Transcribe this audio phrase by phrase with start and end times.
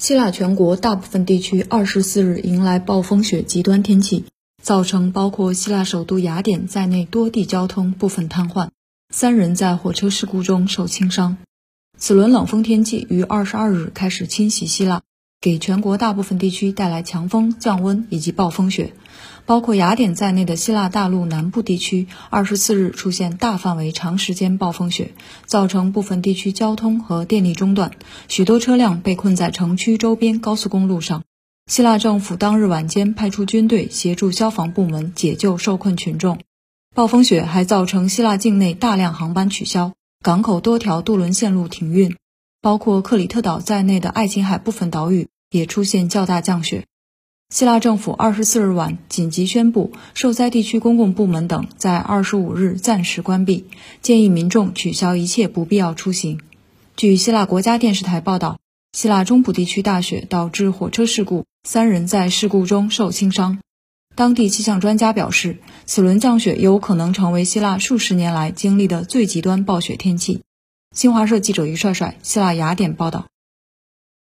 [0.00, 4.24] 希腊全国大部分地区二十四日迎来暴风雪极端天气，
[4.62, 8.70] 造成包括希腊首都雅典在内多地交通部分瘫痪，
[9.12, 11.36] 三人在火车事故中受轻伤。
[11.98, 15.02] 此轮冷风天气于二十二日开始侵袭希腊。
[15.42, 18.92] 给全国大部分地区带来强风、降温以及暴风雪，
[19.46, 25.14] 包括雅典在内的希腊大陆南部地区，二十四日出现大范围、长时间暴风雪，
[25.46, 27.92] 造成部分地区交通和电力中断，
[28.28, 31.22] 许多车辆被困在城区周边高速公路上。
[31.70, 36.38] 希腊政府当日晚间派出军队协助消防部门解救受困群众。
[36.94, 42.14] 暴风雪还造成希腊境内大量航班取消，港口多条渡轮线路停运。
[42.62, 46.84] 包括克里特岛在内的爱琴海部分岛屿也出现较大降雪。
[47.48, 53.64] 希腊政府二十四日晚紧急宣布，受灾地区公共部门等在二十五日暂时关闭，
[54.02, 56.38] 建议民众取消一切不必要出行。
[56.96, 58.58] 据希腊国家电视台报道，
[58.92, 63.58] 希腊中部地区大雪导致火车事故，三人在事故中受轻伤。
[64.14, 70.42] 当地气象专家表示，此轮降雪有可能成为希腊数十年来经历的最极端暴雪天气。
[70.92, 73.28] 新华社记者于帅帅，希腊雅典报道。